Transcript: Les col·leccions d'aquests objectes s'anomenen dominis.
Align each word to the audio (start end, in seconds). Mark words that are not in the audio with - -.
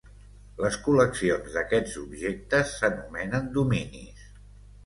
Les 0.63 0.77
col·leccions 0.85 1.57
d'aquests 1.57 1.99
objectes 2.05 2.73
s'anomenen 2.81 3.55
dominis. 3.59 4.29